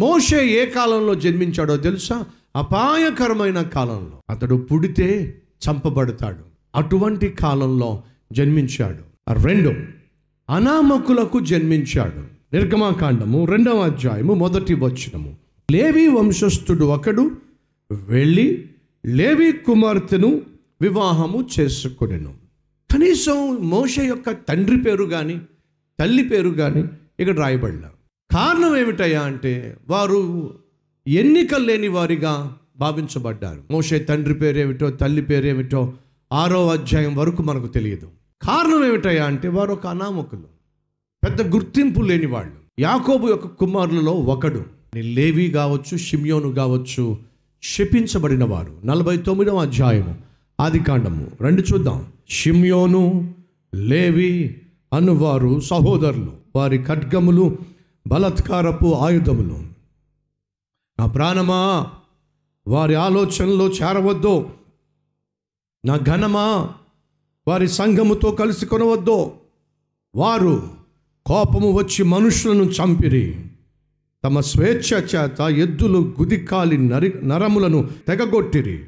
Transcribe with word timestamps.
మోషే 0.00 0.46
ఏ 0.46 0.66
కాలంలో 0.66 1.14
జన్మించాడో 1.14 1.76
తెలుసా? 1.76 2.26
అపాయకరమైన 2.56 3.62
కాలంలో. 3.62 4.22
అతడు 4.30 4.54
పుడితే 4.54 5.38
చంపబడతాడు. 5.68 6.44
అటువంటి 6.74 7.28
కాలంలో 7.28 8.02
జన్మించాడు. 8.32 9.32
రెండు 9.42 9.68
అనామకులకు 10.50 11.40
జన్మించాడు. 11.40 12.20
నిర్గమాకాండము 12.56 13.44
రెండవ 13.44 13.80
అధ్యాయము 13.80 14.34
మొదటి 14.34 14.74
వచనము. 14.74 15.36
లేవి 15.72 16.08
వంశస్థుడు 16.08 16.84
ఒకడు 16.84 17.30
వెళ్ళి 17.92 18.68
లేవి 19.06 19.52
కుమార్తెను 19.52 20.40
వివాహము 20.82 21.46
చేసుకునేను. 21.60 22.34
కనీసం 22.92 23.56
మోష 23.70 23.98
యొక్క 23.98 24.30
తండ్రి 24.30 24.76
పేరు 24.76 25.04
కానీ 25.04 25.40
తల్లి 26.00 26.24
పేరు 26.24 26.50
కానీ 26.50 26.84
ఇక్కడ 27.20 27.38
రాయబడలా 27.38 27.90
కారణం 28.32 28.76
ఏమిటయ్యా 28.76 29.22
అంటే 29.22 29.76
వారు 29.88 30.54
ఎన్నిక 31.08 31.54
లేని 31.54 31.88
వారిగా 31.88 32.56
భావించబడ్డారు. 32.78 33.62
మోషే 33.70 33.98
తండ్రి 33.98 34.34
పేరేమిటో 34.34 34.90
తల్లి 34.90 35.22
పేరేమిటో 35.22 35.92
ఆరో 36.32 36.68
అధ్యాయం 36.68 37.16
వరకు 37.16 37.42
మనకు 37.42 37.66
తెలియదు. 37.66 38.08
కారణం 38.42 38.86
ఏమిటయ్యా 38.86 39.24
అంటే 39.24 39.48
వారు 39.48 39.72
ఒక 39.72 39.86
అనామకులు 39.86 40.42
పెద్ద 41.24 41.54
గుర్తింపు 41.54 42.00
లేని 42.00 42.26
వాళ్ళు. 42.26 42.80
యాకోబు 42.80 43.28
యొక్క 43.28 43.46
కుమారులలో 43.46 44.12
ఒకడు 44.12 44.64
లేవి 44.96 45.50
కావచ్చు 45.50 45.96
షిమ్యోను 45.96 46.52
కావచ్చు 46.52 47.18
శపించబడిన 47.62 48.44
వారు. 48.44 48.72
నలభై 48.84 49.16
తొమ్మిదవ 49.16 49.56
అధ్యాయము 49.56 50.14
ఆది 50.60 50.78
కాండము. 50.78 51.30
రెండు 51.40 51.62
చూద్దాం. 51.62 52.04
షిమ్యోను 52.30 53.34
లేవి 53.74 54.56
అనువారు 54.94 55.60
సహోదరులు. 55.60 56.32
వారి 56.56 56.78
ఖడ్గములు 56.78 57.58
బలత్కారపు 58.06 58.94
ఆయుధములు. 58.94 59.58
నా 60.98 61.06
ప్రాణమా 61.06 61.90
వారి 62.66 62.94
ఆలోచనలో 62.94 63.68
చేరవద్దు. 63.68 64.50
నా 65.84 65.96
ఘనమా 65.96 66.74
వారి 67.48 67.68
సంఘముతో 67.68 68.30
కలిసి 68.30 68.66
కొనవద్దు. 68.66 69.32
వారు 70.14 70.68
కోపము 71.26 71.72
వచ్చి 71.72 72.04
మనుషులను 72.04 72.62
చంపిరి. 72.62 73.44
తమ 74.24 74.40
స్వేచ్ఛ 74.40 75.00
చేత 75.00 75.40
ఎద్దులు 75.40 76.14
గుదికాలి 76.20 76.78
నరి 76.78 77.14
నరములను 77.24 77.90
తెగగొట్టిరి. 78.08 78.84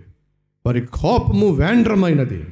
వారి 0.67 0.81
కోపము 0.81 1.51
వేండ్రమైనది 1.51 2.45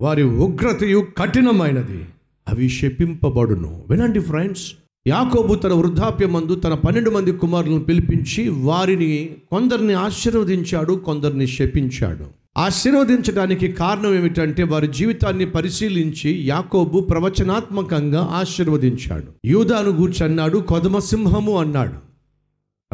వారి 0.00 0.22
ఉగ్రతయు 0.22 1.06
కఠినమైనది. 1.18 2.04
అవి 2.48 2.68
శపింపబడును. 2.68 3.84
వినండి 3.90 4.20
ఫ్రెండ్స్ 4.20 4.74
యాకోబు 5.06 5.54
తన 5.54 5.72
వృద్ధాప్యమందు 5.72 6.54
తన 6.54 6.74
పన్నెండు 6.74 7.10
మంది 7.10 7.32
కుమారులను 7.32 7.80
పిలిపించి 7.80 8.48
వారిని 8.48 9.30
కొందరిని 9.50 9.92
ఆశీర్వదించాడు 9.92 10.92
కొందరిని 10.92 11.46
శపించాడు. 11.46 12.24
ఆశీర్వదించడానికి 12.58 13.68
కారణం 13.68 14.14
ఏమిటంటే 14.14 14.62
వారి 14.62 14.88
జీవితాన్ని 14.88 15.46
పరిశీలించి 15.46 16.46
యాకోబు 16.46 17.00
ప్రవచనాత్మకంగా 17.00 18.28
ఆశీర్వదించాడు. 18.32 19.24
యూదాను 19.44 19.90
గూర్చి 19.90 20.24
అన్నాడు 20.24 20.58
కొదమ 20.58 20.98
సింహము 20.98 21.58
అన్నాడు. 21.58 22.06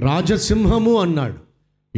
రాజసింహము 0.01 1.01
అన్నాడు. 1.01 1.35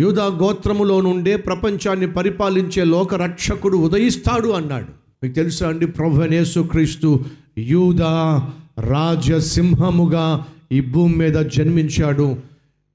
యూదా 0.00 0.24
గోత్రములో 0.24 1.00
నుండే 1.00 1.36
ప్రపంచాన్ని 1.36 2.12
పరిపాలించే 2.12 2.84
లోక 2.84 3.14
రక్షకుడు 3.14 3.76
ఉదయిస్తాడు 3.76 4.48
అన్నాడు. 4.48 4.88
మీకు 5.22 5.34
తెలుసా 5.34 5.68
అండి 5.68 5.86
ప్రభనేసు 5.86 6.60
క్రీస్తు 6.60 7.20
యూదా 7.58 8.42
రాజసింహముగా 8.78 10.46
ఈ 10.72 10.80
భూమి 10.80 11.16
మీద 11.16 11.34
జన్మించాడు. 11.34 12.36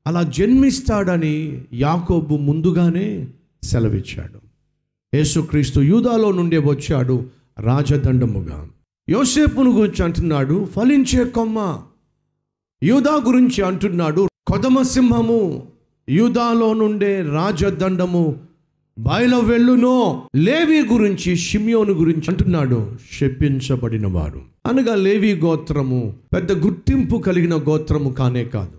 అలా 0.08 0.24
జన్మిస్తాడని 0.24 1.62
యాకోబు 1.74 2.36
ముందుగానే 2.38 3.28
సెలవిచ్చాడు. 3.64 4.40
యేసుక్రీస్తు 5.16 5.80
యూదాలో 5.80 6.32
నుండే 6.32 6.58
వచ్చాడు 6.58 7.26
రాజదండముగా. 7.60 8.70
యోసేపును 9.10 9.72
గురించి 9.72 10.04
అంటున్నాడు 10.04 10.66
ఫలించే 10.66 11.24
కొమ్మ. 11.24 11.82
యూదా 12.84 13.22
గురించి 13.28 13.64
అంటున్నాడు 13.64 14.28
కొదమ 14.48 14.82
సింహము. 14.82 15.68
యూదాలో 16.10 16.74
నుండే 16.74 17.22
రాజదండము. 17.22 18.49
బాయిలో 19.00 19.40
వెళ్ళునో. 19.40 20.22
లేవి 20.36 20.94
గురించి 20.94 21.36
షిమియోను 21.36 21.94
గురించి 21.94 22.24
అంటున్నాడు. 22.30 22.92
శపించబడిన 23.20 24.08
వారు 24.08 24.42
అనగా 24.66 24.96
లేవి 24.96 25.34
గోత్రము 25.34 26.14
పెద్ద 26.36 26.52
గుర్తింపు 26.52 27.18
కలిగిన 27.18 27.56
గోత్రము 27.56 28.10
కానే 28.10 28.46
కాదు. 28.46 28.78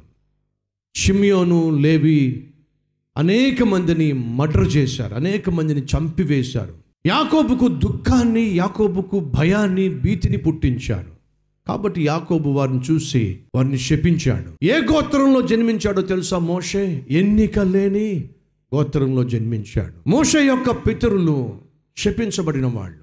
షిమియోను 0.97 1.79
లేవి 1.79 2.47
అనేక 3.17 3.63
మందిని 3.63 4.13
మర్డర్ 4.13 4.77
చేశారు. 4.77 5.15
అనేక 5.15 5.51
మందిని 5.51 5.83
చంపివేశారు. 5.83 6.75
యాకోబుకు 7.07 7.69
దుఃఖాన్ని 7.69 8.43
యాకోబుకు 8.43 9.21
భయాన్ని 9.21 9.89
భీతిని 9.89 10.37
పుట్టించారు. 10.37 11.11
కాబట్టి 11.69 12.05
యాకోబు 12.05 12.49
వారిని 12.49 12.81
చూసి 12.91 13.39
వారిని 13.55 13.79
శపించాడు. 13.79 14.65
ఏ 14.65 14.73
గోత్రంలో 14.73 15.43
జన్మించాడో 15.43 16.03
తెలుసా 16.03 16.39
మోషే? 16.39 17.07
ఎన్నిక 17.11 17.59
లేని 17.59 18.29
గోత్రంలో 18.75 19.25
జన్మించాడు. 19.25 20.09
మోష 20.09 20.37
యొక్క 20.37 20.71
పితరులు 20.71 21.61
శపించబడిన 21.97 22.67
వాళ్ళు. 22.67 23.01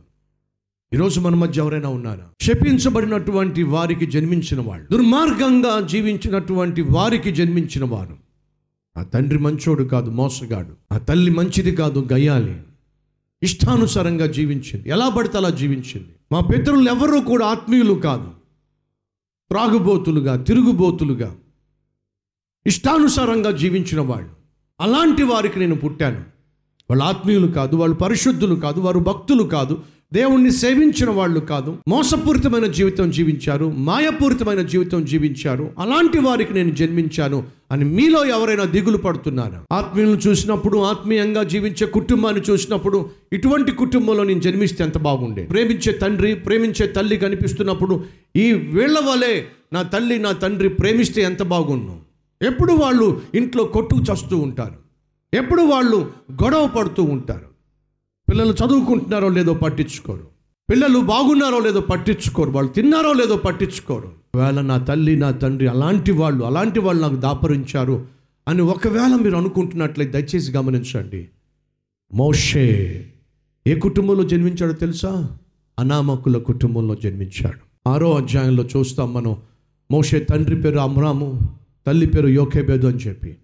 ఈరోజు 0.94 1.20
మన 1.20 1.36
మధ్య 1.36 1.62
ఎవరైనా 1.62 1.90
ఉన్నారా? 1.90 2.30
శపించబడినటువంటి 2.42 3.64
వారికి 3.64 4.06
జన్మించిన 4.06 4.62
వాళ్ళు. 4.62 4.88
దుర్మార్గంగా 4.92 5.80
జీవించినటువంటి 5.80 6.82
వారికి 6.82 7.32
జన్మించిన 7.32 7.86
వారు. 7.86 8.18
ఆ 8.98 9.04
తండ్రి 9.04 9.40
మంచోడు 9.40 9.84
కాదు 9.84 10.10
మోసగాడు. 10.10 10.94
ఆ 10.94 10.98
తల్లి 10.98 11.32
మంచిది 11.32 11.76
కాదు 11.76 12.08
గయాలి. 12.14 12.62
ఇష్టానుసారంగా 13.44 14.26
జీవించింది. 14.26 14.90
ఎలా 14.90 15.10
పడితే 15.10 15.38
అలా 15.38 15.50
జీవించింది. 15.50 16.10
మా 16.32 16.40
పితరులు 16.40 16.90
ఎవరూ 16.90 17.22
కూడా 17.22 17.46
ఆత్మీయులు 17.46 17.94
కాదు. 17.94 18.32
త్రాగుబోతులుగా 19.50 20.44
తిరుగుబోతులుగా 20.44 21.36
ఇష్టానుసారంగా 22.68 23.52
జీవించిన 23.52 24.02
వాళ్ళు. 24.02 24.37
అలాంటి 24.80 25.24
వారికి 25.24 25.60
నేను 25.60 25.76
పుట్టాను. 25.76 26.20
వాళ్ళు 26.90 27.04
ఆత్మీయులు 27.04 27.48
కాదు 27.48 27.76
వాళ్ళు 27.76 27.96
పరిశుద్ధులు 27.96 28.56
కాదు 28.56 28.80
వారు 28.80 29.00
భక్తులు 29.00 29.44
కాదు 29.44 29.78
దేవుణ్ణి 30.14 30.52
సేవించిన 30.52 31.10
వాళ్ళు 31.10 31.40
కాదు 31.40 31.78
మోసపూరితమైన 31.88 32.66
జీవితం 32.66 33.12
జీవించారు 33.12 33.66
మాయపూరితమైన 33.66 34.62
జీవితం 34.62 35.06
జీవించారు 35.06 35.72
అలాంటి 35.80 36.20
వారికి 36.20 36.54
నేను 36.54 36.72
జన్మించాను 36.72 37.44
అని 37.72 37.86
మీలో 37.86 38.26
ఎవరైనా 38.26 38.64
దిగులు 38.64 38.98
పడుతున్నారా? 38.98 39.66
ఆత్మీయులను 39.72 40.16
చూసినప్పుడు 40.16 40.78
ఆత్మీయంగా 40.78 41.44
జీవించే 41.44 41.88
కుటుంబాన్ని 41.88 42.42
చూసినప్పుడు 42.50 43.10
ఇటువంటి 43.34 43.72
కుటుంబంలో 43.72 44.24
నేను 44.24 44.40
జన్మిస్తే 44.40 44.84
ఎంత 44.84 44.98
బాగుండే? 44.98 45.44
ప్రేమించే 45.44 45.94
తండ్రి 45.94 46.36
ప్రేమించే 46.36 46.88
తల్లి 46.88 47.18
కనిపిస్తున్నప్పుడు 47.18 48.04
ఈ 48.36 48.52
వీళ్ళ 48.52 49.00
వలె 49.00 49.44
నా 49.74 49.82
తల్లి 49.82 50.20
నా 50.20 50.32
తండ్రి 50.32 50.70
ప్రేమిస్తే 50.70 51.22
ఎంత 51.22 51.44
బాగుండు? 51.44 52.07
ఎప్పుడు 52.42 52.74
వాళ్ళు 52.74 53.22
ఇంట్లో 53.36 53.64
కొట్టుకు 53.64 54.02
చస్తూ 54.02 54.38
ఉంటారు? 54.38 54.76
ఎప్పుడు 55.38 55.62
వాళ్ళు 55.62 56.12
గొడవ 56.44 56.68
పడుతూ 56.68 57.04
ఉంటారు? 57.04 57.46
పిల్లలు 58.30 58.54
చదువుకుంటున్నారో 58.54 59.30
లేదో 59.30 59.54
పట్టించుకోరు. 59.54 60.28
పిల్లలు 60.72 61.00
బాగున్నారో 61.00 61.60
లేదో 61.60 61.82
పట్టించుకోరు. 61.82 62.52
వాళ్ళు 62.52 62.72
తిన్నారో 62.72 63.14
లేదో 63.14 63.38
పట్టించుకోరు. 63.38 64.08
ఒకవేళ 64.08 64.62
నా 64.62 64.78
తల్లి 64.78 65.16
నా 65.16 65.32
తండ్రి 65.32 65.68
అలాంటి 65.68 66.12
వాళ్ళు 66.12 66.44
అలాంటి 66.44 66.80
వాళ్ళు 66.80 67.02
నాకు 67.02 67.16
దాపరించారు 67.16 68.08
అని 68.48 68.62
ఒకవేళ 68.62 69.16
మీరు 69.16 69.36
అనుకుంటున్నట్లయితే 69.36 70.22
దయచేసి 70.22 70.52
గమనించండి. 70.52 71.30
మోషే 72.14 73.06
ఏ 73.68 73.80
కుటుంబంలో 73.80 74.24
జన్మించాడో 74.24 74.74
తెలుసా? 74.74 75.30
అనామకుల 75.80 76.38
కుటుంబంలో 76.38 76.96
జన్మించాడు. 76.96 77.90
ఆరో 77.90 78.18
అధ్యాయంలో 78.18 78.64
చూస్తాం 78.64 79.14
మనం. 79.14 79.38
మోషే 79.92 80.20
తండ్రి 80.20 80.62
పేరు 80.62 80.80
అమ్రాము 80.80 81.58
తల్లి 81.88 82.08
పేరు 82.08 82.28
యోకేబేదు 82.28 82.88
అని 82.88 82.98
చెప్పి. 82.98 83.38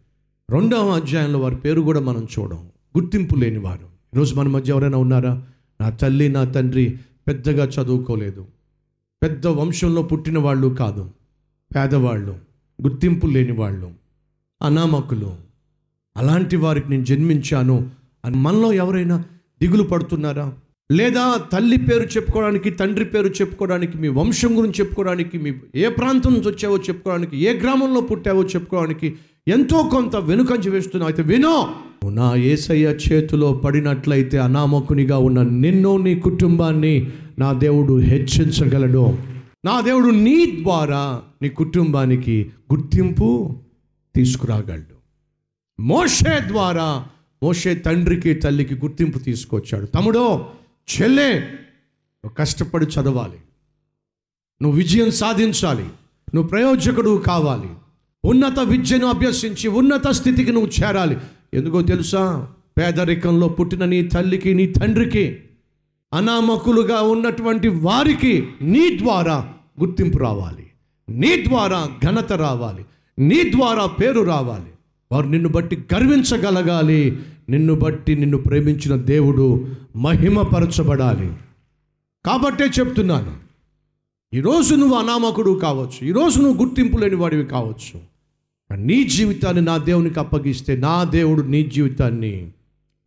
రెండవ 0.50 0.90
అధ్యాయంలో 0.90 1.40
వారి 1.40 1.56
పేరు 1.56 1.82
కూడా 1.82 2.00
మనం 2.00 2.28
చూడం. 2.40 2.70
గుర్తింపు 2.98 3.36
లేని 3.36 3.60
వారు. 3.60 3.86
ఈరోజు 4.14 4.36
మన 4.36 4.48
మధ్య 4.48 4.72
ఎవరైనా 4.72 4.98
ఉన్నారా? 4.98 5.44
నా 5.82 5.90
తల్లి 5.90 6.30
నా 6.30 6.44
తండ్రి 6.44 6.98
పెద్దగా 7.28 7.66
చదువుకోలేదు. 7.66 8.46
పెద్ద 9.24 9.48
వంశంలో 9.48 10.02
పుట్టిన 10.02 10.40
వాళ్ళు 10.40 10.68
కాదు. 10.68 11.12
పేదవాళ్ళు 11.76 12.32
గుర్తింపు 12.84 13.28
లేని 13.28 13.52
వాళ్ళు 13.52 13.92
అనామకులు. 14.62 15.36
అలాంటి 16.18 16.56
వారికి 16.56 16.90
నేను 16.90 17.06
జన్మించాను. 17.06 17.92
అని 18.26 18.36
మనలో 18.36 18.74
ఎవరైనా 18.74 19.18
దిగులు 19.62 19.84
పడుతున్నారా? 19.84 20.54
లేదా 20.94 21.24
తల్లి 21.52 21.78
పేరు 21.78 22.06
చెప్పుకోవడానికి 22.06 22.70
తండ్రి 22.72 23.06
పేరు 23.06 23.28
చెప్పుకోవడానికి 23.30 23.98
మీ 23.98 24.08
వంశం 24.12 24.58
గురించి 24.58 24.80
చెప్పుకోవడానికి 24.80 25.38
మీ 25.38 25.52
ఏ 25.76 25.90
ప్రాంతం 25.90 26.34
నుంచి 26.34 26.48
వచ్చావో 26.48 26.78
చెప్పుకోవడానికి 26.80 27.38
ఏ 27.42 27.54
గ్రామంలో 27.54 28.02
పుట్టావో 28.02 28.44
చెప్పుకోవడానికి 28.46 29.08
ఎంతో 29.48 29.84
కొంత 29.92 30.16
వెనుకంచి 30.22 30.70
వేస్తున్నావు 30.70 31.10
అయితే 31.12 31.24
వినో! 31.24 31.56
నా 32.14 32.36
ఏసయ్య 32.46 32.88
చేతిలో 33.04 33.54
పడినట్లయితే 33.54 34.38
అనామకునిగా 34.38 35.18
ఉన్న 35.18 35.44
నిన్ను 35.60 35.98
నీ 35.98 36.20
కుటుంబాన్ని 36.20 36.94
నా 37.40 37.54
దేవుడు 37.56 37.94
హెచ్చించగలడు. 38.02 39.06
నా 39.66 39.82
దేవుడు 39.82 40.10
నీ 40.20 40.38
ద్వారా 40.62 41.04
నీ 41.42 41.50
కుటుంబానికి 41.56 42.36
గుర్తింపు 42.72 43.30
తీసుకురాగలడు. 44.16 44.96
మోషే 45.80 46.48
ద్వారా 46.48 46.88
మోషే 47.42 47.76
తండ్రికి 47.76 48.34
తల్లికి 48.34 48.76
గుర్తింపు 48.76 49.20
తీసుకొచ్చాడు. 49.20 49.86
తమ్ముడో 49.86 50.26
చెల్లె 50.90 51.40
నువ్వు 51.40 52.36
కష్టపడి 52.36 52.86
చదవాలి. 52.86 53.40
నువ్వు 54.62 54.78
విజయం 54.78 55.12
సాధించాలి. 55.12 55.84
నువ్వు 56.36 56.48
ప్రయోజకుడు 56.48 57.24
కావాలి. 57.28 57.70
ఉన్నత 58.26 58.60
విద్యను 58.60 59.08
అభ్యసించి 59.08 59.68
ఉన్నత 59.68 60.08
స్థితికి 60.08 60.52
నువ్వు 60.52 60.70
చేరాలి. 60.70 61.18
ఎందుకో 61.54 61.82
తెలుసా? 61.82 62.48
పేదరికంలో 62.80 63.48
పుట్టిన 63.48 63.86
నీ 63.86 64.04
తల్లికి 64.04 64.54
నీ 64.54 64.68
తండ్రికి 64.68 65.40
అనామకులుగా 66.14 67.02
ఉన్నటువంటి 67.02 67.68
వారికి 67.68 68.48
నీ 68.62 69.00
ద్వారా 69.00 69.54
గుర్తింపు 69.80 70.18
రావాలి. 70.18 70.72
నీ 71.10 71.46
ద్వారా 71.48 71.90
ఘనత 72.06 72.34
రావాలి. 72.34 72.86
నీ 73.20 73.52
ద్వారా 73.52 73.86
పేరు 73.86 74.22
రావాలి. 74.22 74.73
వారు 75.14 75.28
నిన్ను 75.28 75.50
బట్టి 75.50 75.84
గర్వించగలగాలి. 75.94 77.20
నిన్ను 77.50 77.76
బట్టి 77.76 78.16
నిన్ను 78.16 78.38
ప్రేమించిన 78.38 78.96
దేవుడు 78.96 79.68
మహిమపరచబడాలి. 79.96 81.28
కాబట్టే 82.26 82.64
చెప్తున్నాను. 82.64 83.38
ఈరోజు 84.34 84.76
నువ్వు 84.76 84.98
అనామకుడు 84.98 85.60
కావచ్చు. 85.60 86.08
ఈరోజు 86.08 86.40
నువ్వు 86.40 86.66
గుర్తింపు 86.66 86.98
లేని 86.98 87.16
వాడివి 87.16 87.46
కావచ్చు. 87.46 88.02
నీ 88.76 89.04
జీవితాన్ని 89.04 89.62
నా 89.62 89.78
దేవునికి 89.78 90.20
అప్పగిస్తే 90.20 90.76
నా 90.76 91.04
దేవుడు 91.04 91.42
నీ 91.42 91.64
జీవితాన్ని 91.64 92.52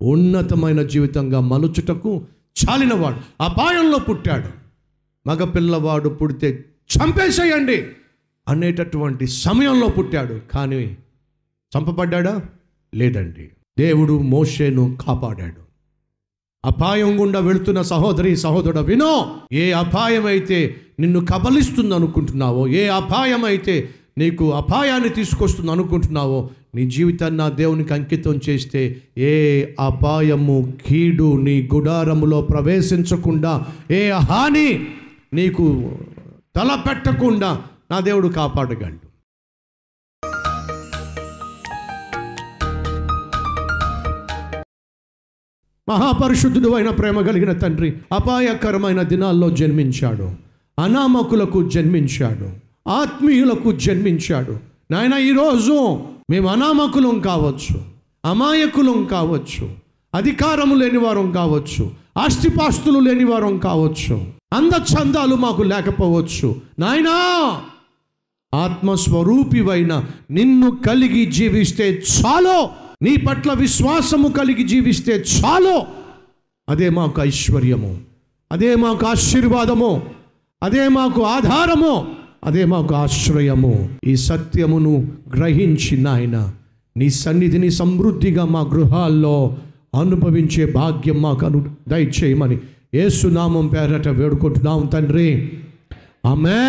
ఉన్నతమైన 0.02 0.82
జీవితంగా 0.82 1.40
మలుచుటకు 1.40 2.24
చాలినవాడు. 2.68 3.42
అపాయంలో 3.42 3.98
పుట్టాడు. 3.98 4.48
మగ 5.28 5.44
పిల్లవాడు 5.44 6.08
పుడితే 6.08 6.64
చంపేసేయండి 6.96 7.86
అనేటటువంటి 8.48 9.26
సమయంలో 9.26 9.86
పుట్టాడు. 9.88 10.40
కానీ 10.54 10.96
చంపబడ్డాడా? 11.76 12.40
లేదండి. 12.94 13.50
దేవుడు 13.78 14.18
మోషేను 14.18 14.98
కాపాడాడు. 15.06 15.66
అపాయం 16.64 17.20
గుండా 17.20 17.38
వెళుతున్న 17.38 17.82
సహోదరి 17.82 18.36
సహోదరుడు 18.36 18.80
వినో! 18.80 19.32
ఏ 19.52 19.72
అపాయం 19.72 20.26
అయితే 20.26 20.76
నిన్ను 21.00 21.20
కబలిస్తుంది 21.20 21.94
అనుకుంటున్నావో 21.94 22.68
ఏ 22.68 22.88
అపాయం 22.88 23.44
అయితే 23.44 23.88
నీకు 24.18 24.52
అపాయాన్ని 24.52 25.08
తీసుకొస్తుంది 25.08 25.70
అనుకుంటున్నావో 25.70 26.50
నీ 26.74 26.90
జీవితాన్ని 26.90 27.38
నా 27.38 27.48
దేవునికి 27.48 27.94
అంకితం 27.94 28.40
చేస్తే 28.48 29.02
ఏ 29.18 29.64
అపాయము 29.80 30.72
కీడు 30.86 31.40
నీ 31.40 31.68
గుడారములో 31.74 32.40
ప్రవేశించకుండా 32.40 33.66
ఏ 33.90 34.10
హాని 34.10 34.86
నీకు 35.34 35.92
తలపెట్టకుండా 36.56 37.62
నా 37.90 38.00
దేవుడు 38.00 38.28
కాపాడగలడు. 38.28 39.05
మహాపరిశుద్ధుడు 45.88 46.68
అయిన 46.68 46.90
ప్రేమ 46.90 47.20
కలిగిన 47.20 47.52
తండ్రి 47.52 47.94
అపాయకరమైన 48.12 49.02
దినాల్లో 49.02 49.50
జన్మించాడు. 49.50 50.30
అనామకులకు 50.78 51.68
జన్మించాడు. 51.68 52.50
ఆత్మీయులకు 52.90 53.72
జన్మించాడు. 53.72 54.58
నాయన 54.90 55.12
ఈరోజు 55.14 56.00
మేము 56.30 56.48
అనామకులం 56.48 57.20
కావచ్చు 57.20 57.82
అమాయకులం 58.24 59.04
కావచ్చు 59.04 59.70
అధికారము 60.14 60.74
లేని 60.74 60.98
వారం 60.98 61.32
కావచ్చు 61.32 61.90
ఆస్తిపాస్తులు 62.18 62.98
లేని 62.98 63.24
వారం 63.24 63.58
కావచ్చు 63.58 64.26
అందచందాలు 64.52 65.34
మాకు 65.34 65.62
లేకపోవచ్చు. 65.62 66.56
నాయనా 66.78 67.14
ఆత్మస్వరూపివైన 68.54 70.04
నిన్ను 70.30 70.70
కలిగి 70.70 71.26
జీవిస్తే 71.26 72.02
చాలో. 72.20 72.70
నీ 73.02 73.16
పట్ల 73.16 73.52
విశ్వాసము 73.52 74.28
కలిగి 74.28 74.62
జీవిస్తే 74.62 75.12
చాలు. 75.12 75.82
అదే 76.68 76.88
మాకు 76.88 77.22
ఐశ్వర్యము. 77.22 77.98
అదే 78.52 78.74
మాకు 78.74 79.06
ఆశీర్వాదము. 79.06 80.02
అదే 80.62 80.88
మాకు 80.88 81.22
ఆధారము. 81.22 82.06
అదే 82.44 82.64
మాకు 82.64 82.94
ఆశ్రయము. 82.94 83.88
ఈ 84.06 84.16
సత్యమును 84.16 85.12
గ్రహించి 85.36 85.98
నాయన 85.98 86.52
నీ 86.96 87.10
సన్నిధిని 87.10 87.70
సమృద్ధిగా 87.70 88.44
మా 88.44 88.60
గృహాల్లో 88.60 89.56
అనుభవించే 90.00 90.72
భాగ్యం 90.72 91.22
మాకు 91.22 91.46
అను 91.46 91.76
దయచేయమని 91.88 92.58
ఏసునామం 92.94 93.66
పేరట 93.66 94.08
వేడుకుంటున్నాం 94.08 94.86
తండ్రి. 94.86 95.52
ఆమెన్. 96.26 96.66